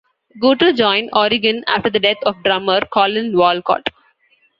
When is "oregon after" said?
1.13-1.91